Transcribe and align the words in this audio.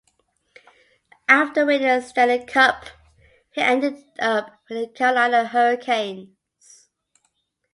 After 1.29 1.63
winning 1.63 1.87
a 1.87 2.01
Stanley 2.01 2.43
Cup, 2.43 2.85
he 3.51 3.61
ended 3.61 4.03
up 4.17 4.49
with 4.67 4.79
the 4.79 4.87
Carolina 4.87 5.45
Hurricanes. 5.49 6.87